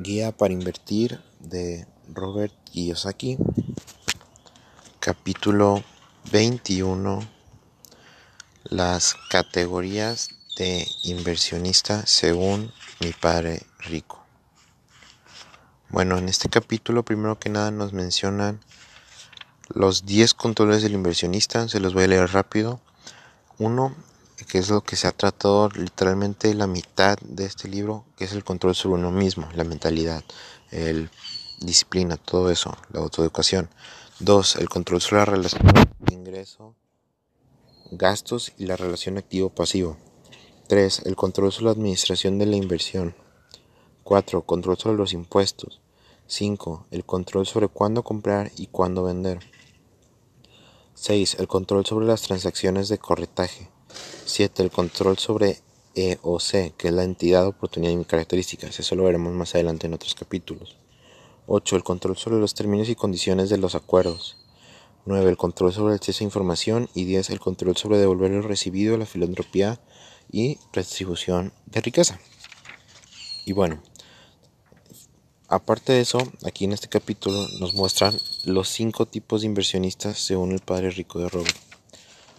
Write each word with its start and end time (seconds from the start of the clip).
Guía 0.00 0.30
para 0.30 0.54
invertir 0.54 1.20
de 1.40 1.84
Robert 2.14 2.54
Kiyosaki. 2.70 3.36
Capítulo 5.00 5.82
21. 6.30 7.18
Las 8.62 9.16
categorías 9.28 10.28
de 10.56 10.86
inversionista 11.02 12.06
según 12.06 12.72
mi 13.00 13.12
padre 13.12 13.66
rico. 13.80 14.24
Bueno, 15.88 16.16
en 16.16 16.28
este 16.28 16.48
capítulo 16.48 17.04
primero 17.04 17.40
que 17.40 17.48
nada 17.48 17.72
nos 17.72 17.92
mencionan 17.92 18.60
los 19.68 20.06
10 20.06 20.32
controles 20.34 20.84
del 20.84 20.92
inversionista. 20.92 21.68
Se 21.68 21.80
los 21.80 21.92
voy 21.92 22.04
a 22.04 22.08
leer 22.08 22.30
rápido. 22.30 22.80
Uno, 23.58 23.96
que 24.46 24.58
es 24.58 24.70
lo 24.70 24.82
que 24.82 24.96
se 24.96 25.06
ha 25.06 25.12
tratado 25.12 25.68
literalmente 25.70 26.54
la 26.54 26.66
mitad 26.66 27.18
de 27.22 27.44
este 27.44 27.68
libro, 27.68 28.04
que 28.16 28.24
es 28.24 28.32
el 28.32 28.44
control 28.44 28.74
sobre 28.74 29.00
uno 29.00 29.10
mismo, 29.10 29.48
la 29.54 29.64
mentalidad, 29.64 30.22
el 30.70 31.10
disciplina, 31.60 32.16
todo 32.16 32.50
eso, 32.50 32.76
la 32.92 33.00
autoeducación. 33.00 33.68
Dos, 34.20 34.56
el 34.56 34.68
control 34.68 35.00
sobre 35.00 35.20
la 35.20 35.24
relación 35.26 35.62
de 35.98 36.14
ingreso, 36.14 36.74
gastos 37.90 38.52
y 38.58 38.66
la 38.66 38.76
relación 38.76 39.18
activo-pasivo. 39.18 39.96
Tres, 40.68 41.02
el 41.04 41.16
control 41.16 41.52
sobre 41.52 41.66
la 41.66 41.72
administración 41.72 42.38
de 42.38 42.46
la 42.46 42.56
inversión. 42.56 43.14
Cuatro, 44.02 44.42
control 44.42 44.76
sobre 44.76 44.96
los 44.96 45.12
impuestos. 45.12 45.80
Cinco, 46.26 46.86
el 46.90 47.04
control 47.04 47.46
sobre 47.46 47.68
cuándo 47.68 48.02
comprar 48.02 48.50
y 48.56 48.66
cuándo 48.66 49.04
vender. 49.04 49.40
6. 50.94 51.36
El 51.38 51.46
control 51.46 51.86
sobre 51.86 52.06
las 52.06 52.22
transacciones 52.22 52.88
de 52.88 52.98
corretaje. 52.98 53.70
7. 54.24 54.62
El 54.62 54.70
control 54.70 55.18
sobre 55.18 55.60
EOC, 55.94 56.76
que 56.76 56.88
es 56.88 56.92
la 56.92 57.04
entidad, 57.04 57.46
oportunidad 57.46 57.98
y 57.98 58.04
características. 58.04 58.78
Eso 58.78 58.94
lo 58.94 59.04
veremos 59.04 59.32
más 59.32 59.54
adelante 59.54 59.86
en 59.86 59.94
otros 59.94 60.14
capítulos. 60.14 60.76
8. 61.46 61.76
El 61.76 61.84
control 61.84 62.16
sobre 62.16 62.38
los 62.38 62.54
términos 62.54 62.88
y 62.88 62.94
condiciones 62.94 63.48
de 63.50 63.58
los 63.58 63.74
acuerdos. 63.74 64.36
9. 65.06 65.30
El 65.30 65.36
control 65.36 65.72
sobre 65.72 65.94
el 65.94 65.96
acceso 65.96 66.22
a 66.22 66.26
información. 66.26 66.88
Y 66.94 67.04
10. 67.04 67.30
El 67.30 67.40
control 67.40 67.76
sobre 67.76 67.98
devolver 67.98 68.30
lo 68.30 68.42
recibido, 68.42 68.96
la 68.96 69.06
filantropía 69.06 69.80
y 70.30 70.58
redistribución 70.72 71.52
de 71.66 71.80
riqueza. 71.80 72.20
Y 73.44 73.52
bueno, 73.52 73.82
Aparte 75.50 75.94
de 75.94 76.02
eso, 76.02 76.18
aquí 76.44 76.66
en 76.66 76.74
este 76.74 76.88
capítulo 76.88 77.48
nos 77.58 77.72
muestran 77.72 78.14
los 78.44 78.68
cinco 78.68 79.06
tipos 79.06 79.40
de 79.40 79.46
inversionistas 79.46 80.18
según 80.18 80.52
el 80.52 80.60
padre 80.60 80.90
rico 80.90 81.20
de 81.20 81.30
Robert. 81.30 81.67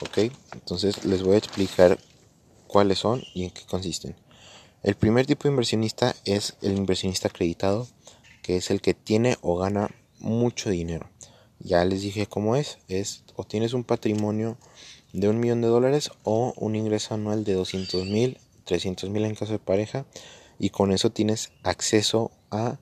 Ok, 0.00 0.18
entonces 0.52 1.04
les 1.04 1.22
voy 1.22 1.36
a 1.36 1.38
explicar 1.38 1.98
cuáles 2.66 2.98
son 2.98 3.22
y 3.32 3.44
en 3.44 3.50
qué 3.50 3.62
consisten. 3.64 4.16
El 4.82 4.96
primer 4.96 5.24
tipo 5.24 5.44
de 5.44 5.50
inversionista 5.50 6.14
es 6.24 6.56
el 6.60 6.76
inversionista 6.76 7.28
acreditado, 7.28 7.86
que 8.42 8.56
es 8.56 8.70
el 8.70 8.80
que 8.80 8.94
tiene 8.94 9.38
o 9.40 9.56
gana 9.56 9.90
mucho 10.18 10.70
dinero. 10.70 11.08
Ya 11.60 11.84
les 11.84 12.02
dije 12.02 12.26
cómo 12.26 12.56
es, 12.56 12.78
es 12.88 13.22
o 13.36 13.44
tienes 13.44 13.72
un 13.72 13.84
patrimonio 13.84 14.58
de 15.12 15.28
un 15.28 15.38
millón 15.38 15.62
de 15.62 15.68
dólares 15.68 16.10
o 16.24 16.52
un 16.56 16.74
ingreso 16.74 17.14
anual 17.14 17.44
de 17.44 17.54
200 17.54 18.06
mil, 18.06 18.38
300 18.64 19.08
mil 19.10 19.24
en 19.24 19.36
caso 19.36 19.52
de 19.52 19.58
pareja 19.60 20.06
y 20.58 20.70
con 20.70 20.90
eso 20.90 21.10
tienes 21.10 21.52
acceso 21.62 22.32
a 22.50 22.78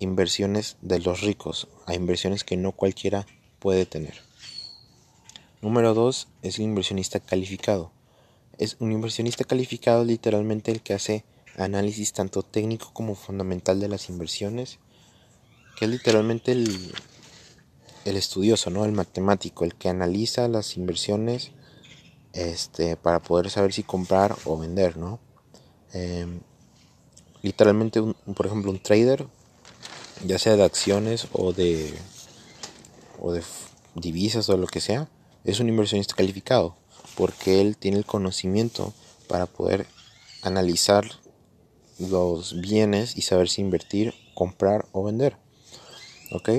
inversiones 0.00 0.76
de 0.82 0.98
los 0.98 1.22
ricos, 1.22 1.68
a 1.86 1.94
inversiones 1.94 2.44
que 2.44 2.56
no 2.56 2.72
cualquiera 2.72 3.26
puede 3.58 3.86
tener. 3.86 4.31
Número 5.62 5.94
2 5.94 6.26
es 6.42 6.58
el 6.58 6.64
inversionista 6.64 7.20
calificado. 7.20 7.92
Es 8.58 8.76
un 8.80 8.90
inversionista 8.90 9.44
calificado 9.44 10.04
literalmente 10.04 10.72
el 10.72 10.82
que 10.82 10.92
hace 10.92 11.24
análisis 11.56 12.12
tanto 12.12 12.42
técnico 12.42 12.90
como 12.92 13.14
fundamental 13.14 13.78
de 13.78 13.86
las 13.86 14.08
inversiones, 14.08 14.80
que 15.78 15.84
es 15.84 15.90
literalmente 15.92 16.50
el, 16.50 16.92
el 18.04 18.16
estudioso, 18.16 18.70
¿no? 18.70 18.84
el 18.84 18.90
matemático, 18.90 19.64
el 19.64 19.76
que 19.76 19.88
analiza 19.88 20.48
las 20.48 20.76
inversiones 20.76 21.52
este, 22.32 22.96
para 22.96 23.20
poder 23.20 23.48
saber 23.48 23.72
si 23.72 23.84
comprar 23.84 24.34
o 24.44 24.58
vender. 24.58 24.96
¿no? 24.96 25.20
Em, 25.92 26.40
literalmente, 27.40 28.02
por 28.34 28.46
ejemplo, 28.46 28.72
un 28.72 28.82
trader 28.82 29.28
ya 30.26 30.40
sea 30.40 30.56
de 30.56 30.64
acciones 30.64 31.28
o 31.32 31.52
de, 31.52 31.94
o 33.20 33.30
de 33.30 33.44
divisas 33.94 34.48
o 34.48 34.56
lo 34.56 34.66
que 34.66 34.80
sea, 34.80 35.08
es 35.44 35.60
un 35.60 35.68
inversionista 35.68 36.14
calificado, 36.14 36.76
porque 37.16 37.60
él 37.60 37.76
tiene 37.76 37.98
el 37.98 38.04
conocimiento 38.04 38.92
para 39.28 39.46
poder 39.46 39.86
analizar 40.42 41.04
los 41.98 42.60
bienes 42.60 43.16
y 43.16 43.22
saber 43.22 43.48
si 43.48 43.60
invertir, 43.60 44.14
comprar 44.34 44.86
o 44.92 45.04
vender. 45.04 45.36
¿Ok? 46.32 46.50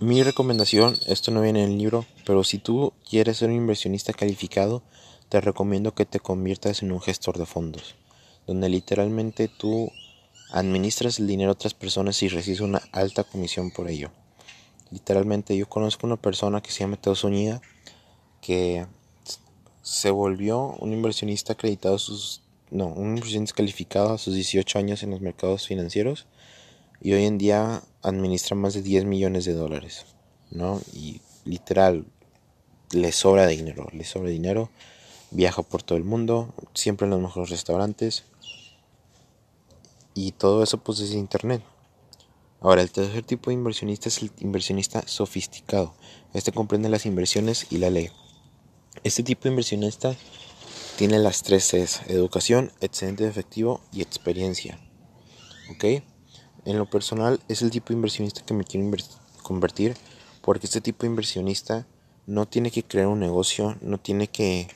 Mi 0.00 0.22
recomendación, 0.22 0.98
esto 1.06 1.30
no 1.30 1.42
viene 1.42 1.62
en 1.62 1.72
el 1.72 1.78
libro, 1.78 2.06
pero 2.26 2.44
si 2.44 2.58
tú 2.58 2.92
quieres 3.08 3.38
ser 3.38 3.50
un 3.50 3.56
inversionista 3.56 4.12
calificado, 4.12 4.82
te 5.28 5.40
recomiendo 5.40 5.94
que 5.94 6.04
te 6.04 6.20
conviertas 6.20 6.82
en 6.82 6.92
un 6.92 7.00
gestor 7.00 7.38
de 7.38 7.46
fondos, 7.46 7.94
donde 8.46 8.68
literalmente 8.68 9.48
tú 9.48 9.90
administras 10.50 11.18
el 11.18 11.26
dinero 11.26 11.50
a 11.50 11.54
otras 11.54 11.74
personas 11.74 12.22
y 12.22 12.28
recibes 12.28 12.60
una 12.60 12.82
alta 12.92 13.24
comisión 13.24 13.70
por 13.70 13.88
ello. 13.88 14.10
Literalmente 14.92 15.56
yo 15.56 15.68
conozco 15.68 16.06
una 16.06 16.16
persona 16.16 16.60
que 16.60 16.70
se 16.70 16.80
llama 16.80 16.96
Teo 16.96 17.14
Zúñiga 17.14 17.60
que 18.40 18.86
se 19.82 20.10
volvió 20.10 20.76
un 20.80 20.92
inversionista 20.92 21.54
acreditado 21.54 21.96
a 21.96 21.98
sus 21.98 22.42
no, 22.70 22.86
un 22.86 23.16
inversionista 23.16 23.56
calificado 23.56 24.14
a 24.14 24.18
sus 24.18 24.34
18 24.34 24.78
años 24.78 25.02
en 25.02 25.10
los 25.10 25.20
mercados 25.20 25.66
financieros 25.66 26.26
y 27.00 27.12
hoy 27.12 27.24
en 27.24 27.36
día 27.36 27.82
administra 28.02 28.56
más 28.56 28.74
de 28.74 28.82
10 28.82 29.04
millones 29.04 29.44
de 29.44 29.52
dólares, 29.52 30.06
¿no? 30.50 30.80
Y 30.94 31.20
literal 31.44 32.06
le 32.92 33.12
sobra 33.12 33.46
dinero, 33.46 33.88
le 33.92 34.04
sobra 34.04 34.30
dinero, 34.30 34.70
viaja 35.30 35.62
por 35.62 35.82
todo 35.82 35.98
el 35.98 36.04
mundo, 36.04 36.54
siempre 36.74 37.06
en 37.06 37.10
los 37.10 37.20
mejores 37.20 37.50
restaurantes, 37.50 38.24
y 40.14 40.32
todo 40.32 40.62
eso 40.62 40.78
pues 40.78 41.00
es 41.00 41.12
internet. 41.12 41.62
Ahora, 42.62 42.82
el 42.82 42.92
tercer 42.92 43.24
tipo 43.24 43.50
de 43.50 43.54
inversionista 43.54 44.08
es 44.08 44.22
el 44.22 44.30
inversionista 44.38 45.02
sofisticado. 45.06 45.94
Este 46.32 46.52
comprende 46.52 46.88
las 46.88 47.06
inversiones 47.06 47.66
y 47.70 47.78
la 47.78 47.90
ley. 47.90 48.10
Este 49.02 49.24
tipo 49.24 49.42
de 49.42 49.50
inversionista 49.50 50.14
tiene 50.96 51.18
las 51.18 51.42
tres 51.42 51.66
Cs, 51.68 52.02
educación, 52.06 52.70
excedente 52.80 53.24
de 53.24 53.30
efectivo 53.30 53.80
y 53.92 54.00
experiencia. 54.00 54.78
¿Ok? 55.72 56.04
En 56.64 56.78
lo 56.78 56.88
personal 56.88 57.40
es 57.48 57.62
el 57.62 57.72
tipo 57.72 57.88
de 57.88 57.94
inversionista 57.94 58.44
que 58.46 58.54
me 58.54 58.62
quiero 58.62 58.88
convertir 59.42 59.96
porque 60.40 60.66
este 60.66 60.80
tipo 60.80 61.00
de 61.00 61.08
inversionista 61.08 61.86
no 62.26 62.46
tiene 62.46 62.70
que 62.70 62.84
crear 62.84 63.08
un 63.08 63.18
negocio, 63.18 63.76
no 63.80 63.98
tiene 63.98 64.28
que 64.28 64.68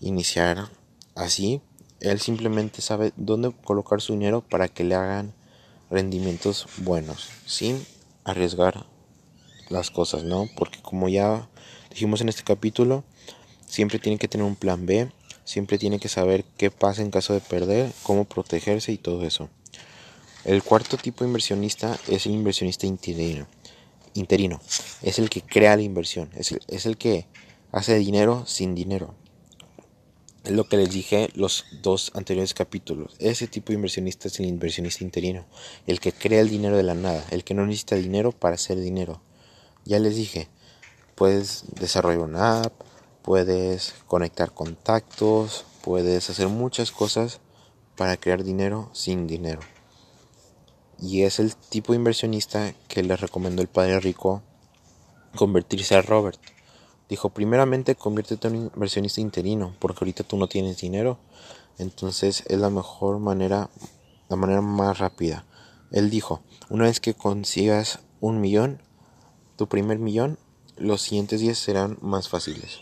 iniciar 0.00 0.68
así, 1.14 1.62
él 2.00 2.20
simplemente 2.20 2.82
sabe 2.82 3.12
dónde 3.16 3.52
colocar 3.64 4.02
su 4.02 4.12
dinero 4.12 4.42
para 4.42 4.68
que 4.68 4.84
le 4.84 4.94
hagan 4.94 5.34
rendimientos 5.90 6.66
buenos, 6.78 7.28
sin 7.46 7.84
arriesgar 8.24 8.86
las 9.68 9.90
cosas, 9.90 10.24
¿no? 10.24 10.48
Porque 10.56 10.80
como 10.80 11.08
ya 11.08 11.48
dijimos 11.90 12.20
en 12.20 12.28
este 12.28 12.44
capítulo, 12.44 13.04
siempre 13.66 13.98
tiene 13.98 14.18
que 14.18 14.28
tener 14.28 14.46
un 14.46 14.56
plan 14.56 14.86
B, 14.86 15.10
siempre 15.44 15.78
tiene 15.78 15.98
que 15.98 16.08
saber 16.08 16.44
qué 16.56 16.70
pasa 16.70 17.02
en 17.02 17.10
caso 17.10 17.32
de 17.34 17.40
perder, 17.40 17.92
cómo 18.02 18.24
protegerse 18.24 18.92
y 18.92 18.98
todo 18.98 19.24
eso. 19.24 19.48
El 20.44 20.62
cuarto 20.62 20.96
tipo 20.96 21.24
de 21.24 21.28
inversionista 21.28 21.98
es 22.08 22.26
el 22.26 22.32
inversionista 22.32 22.86
interino. 22.86 23.46
interino. 24.14 24.60
Es 25.02 25.18
el 25.18 25.28
que 25.28 25.42
crea 25.42 25.76
la 25.76 25.82
inversión, 25.82 26.30
es 26.34 26.54
es 26.66 26.86
el 26.86 26.96
que 26.96 27.26
hace 27.72 27.96
dinero 27.96 28.44
sin 28.46 28.74
dinero. 28.74 29.14
Es 30.44 30.52
lo 30.52 30.68
que 30.68 30.78
les 30.78 30.90
dije 30.90 31.28
los 31.34 31.66
dos 31.82 32.12
anteriores 32.14 32.54
capítulos. 32.54 33.14
Ese 33.18 33.46
tipo 33.46 33.68
de 33.68 33.74
inversionista 33.74 34.28
es 34.28 34.40
el 34.40 34.46
inversionista 34.46 35.04
interino, 35.04 35.44
el 35.86 36.00
que 36.00 36.12
crea 36.12 36.40
el 36.40 36.48
dinero 36.48 36.76
de 36.76 36.82
la 36.82 36.94
nada, 36.94 37.24
el 37.30 37.44
que 37.44 37.52
no 37.52 37.66
necesita 37.66 37.96
dinero 37.96 38.32
para 38.32 38.54
hacer 38.54 38.80
dinero. 38.80 39.20
Ya 39.84 39.98
les 39.98 40.16
dije, 40.16 40.48
puedes 41.14 41.64
desarrollar 41.78 42.20
una 42.20 42.62
app, 42.62 42.72
puedes 43.22 43.94
conectar 44.06 44.52
contactos, 44.52 45.66
puedes 45.82 46.30
hacer 46.30 46.48
muchas 46.48 46.90
cosas 46.90 47.40
para 47.96 48.16
crear 48.16 48.42
dinero 48.42 48.88
sin 48.94 49.26
dinero. 49.26 49.60
Y 50.98 51.22
es 51.22 51.38
el 51.38 51.54
tipo 51.54 51.92
de 51.92 51.98
inversionista 51.98 52.74
que 52.88 53.02
les 53.02 53.20
recomendó 53.20 53.60
el 53.60 53.68
padre 53.68 54.00
rico 54.00 54.42
convertirse 55.36 55.94
a 55.94 56.02
Robert. 56.02 56.40
Dijo, 57.10 57.30
primeramente 57.30 57.96
conviértete 57.96 58.48
en 58.48 58.56
un 58.56 58.70
inversionista 58.72 59.20
interino, 59.20 59.74
porque 59.80 59.98
ahorita 60.02 60.22
tú 60.22 60.36
no 60.36 60.46
tienes 60.46 60.78
dinero, 60.78 61.18
entonces 61.76 62.44
es 62.46 62.58
la 62.58 62.70
mejor 62.70 63.18
manera, 63.18 63.68
la 64.28 64.36
manera 64.36 64.60
más 64.60 64.98
rápida. 64.98 65.44
Él 65.90 66.08
dijo, 66.08 66.40
una 66.68 66.84
vez 66.84 67.00
que 67.00 67.14
consigas 67.14 67.98
un 68.20 68.40
millón, 68.40 68.80
tu 69.56 69.68
primer 69.68 69.98
millón, 69.98 70.38
los 70.76 71.02
siguientes 71.02 71.40
días 71.40 71.58
serán 71.58 71.98
más 72.00 72.28
fáciles. 72.28 72.80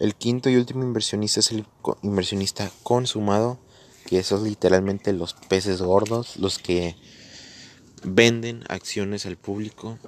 El 0.00 0.14
quinto 0.14 0.48
y 0.48 0.56
último 0.56 0.82
inversionista 0.82 1.40
es 1.40 1.52
el 1.52 1.66
inversionista 2.02 2.70
consumado, 2.82 3.58
que 4.06 4.18
esos 4.18 4.42
literalmente 4.42 5.12
los 5.12 5.34
peces 5.34 5.82
gordos, 5.82 6.38
los 6.38 6.58
que 6.58 6.96
venden 8.04 8.64
acciones 8.68 9.26
al 9.26 9.36
público. 9.36 9.98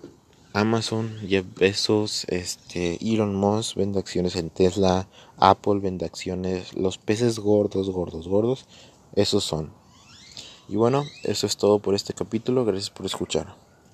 Amazon, 0.52 1.17
Jeff 1.29 1.47
Bezos, 1.56 2.25
este, 2.29 2.99
Elon 3.00 3.35
Musk 3.35 3.76
vende 3.76 4.00
acciones 4.00 4.35
en 4.35 4.50
Tesla, 4.50 5.08
Apple 5.37 5.79
vende 5.81 6.06
acciones, 6.06 6.75
los 6.75 6.99
peces 6.99 7.38
gordos, 7.38 7.88
gordos, 7.91 8.26
gordos, 8.26 8.67
esos 9.14 9.44
son. 9.44 9.73
Y 10.69 10.76
bueno, 10.76 11.05
eso 11.23 11.47
es 11.47 11.56
todo 11.56 11.79
por 11.79 11.94
este 11.94 12.14
capítulo, 12.14 12.64
gracias 12.64 12.91
por 12.91 13.06
escuchar. 13.06 13.69